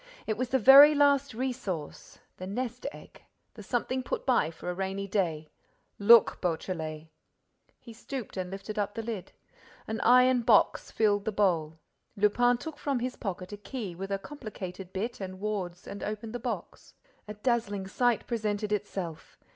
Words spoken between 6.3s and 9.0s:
Beautrelet!" He stooped and lifted up